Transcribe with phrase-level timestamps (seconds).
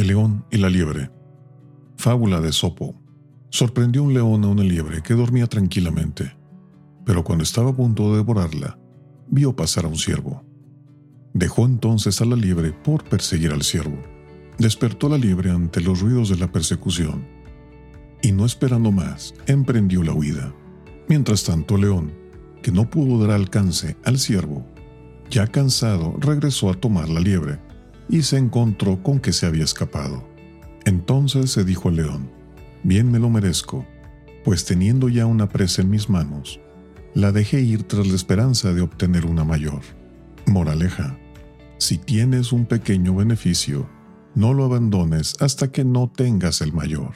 [0.00, 1.10] El león y la liebre.
[1.98, 2.98] Fábula de Sopo.
[3.50, 6.34] Sorprendió un león a una liebre que dormía tranquilamente,
[7.04, 8.78] pero cuando estaba a punto de devorarla,
[9.28, 10.42] vio pasar a un ciervo.
[11.34, 13.98] Dejó entonces a la liebre por perseguir al ciervo.
[14.56, 17.28] Despertó la liebre ante los ruidos de la persecución
[18.22, 20.54] y no esperando más, emprendió la huida.
[21.10, 22.10] Mientras tanto, León,
[22.62, 24.64] que no pudo dar alcance al ciervo,
[25.28, 27.58] ya cansado, regresó a tomar la liebre
[28.10, 30.28] y se encontró con que se había escapado.
[30.84, 32.30] Entonces se dijo al león,
[32.82, 33.86] bien me lo merezco,
[34.44, 36.60] pues teniendo ya una presa en mis manos,
[37.14, 39.80] la dejé ir tras la esperanza de obtener una mayor.
[40.46, 41.18] Moraleja,
[41.78, 43.88] si tienes un pequeño beneficio,
[44.34, 47.14] no lo abandones hasta que no tengas el mayor.